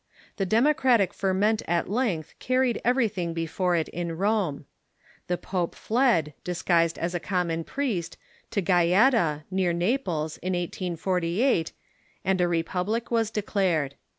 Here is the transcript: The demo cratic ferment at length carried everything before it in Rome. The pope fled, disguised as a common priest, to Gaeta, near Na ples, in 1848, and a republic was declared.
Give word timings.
The 0.37 0.47
demo 0.47 0.73
cratic 0.73 1.13
ferment 1.13 1.61
at 1.67 1.87
length 1.87 2.33
carried 2.39 2.81
everything 2.83 3.35
before 3.35 3.75
it 3.75 3.87
in 3.89 4.17
Rome. 4.17 4.65
The 5.27 5.37
pope 5.37 5.75
fled, 5.75 6.33
disguised 6.43 6.97
as 6.97 7.13
a 7.13 7.19
common 7.19 7.63
priest, 7.63 8.17
to 8.49 8.61
Gaeta, 8.61 9.43
near 9.51 9.73
Na 9.73 9.97
ples, 10.03 10.37
in 10.37 10.53
1848, 10.53 11.71
and 12.25 12.41
a 12.41 12.47
republic 12.47 13.11
was 13.11 13.29
declared. 13.29 13.93